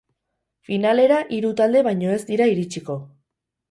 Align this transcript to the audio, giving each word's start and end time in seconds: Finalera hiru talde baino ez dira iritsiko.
Finalera 0.69 1.19
hiru 1.37 1.53
talde 1.63 1.87
baino 1.91 2.19
ez 2.19 2.21
dira 2.35 2.53
iritsiko. 2.57 3.01